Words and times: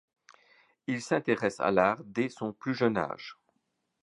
Il 0.87 0.99
s'intéresse 0.99 1.59
à 1.59 1.69
l'art 1.69 2.01
dès 2.05 2.27
son 2.27 2.53
plus 2.53 2.73
jeune 2.73 2.97
âge. 2.97 3.37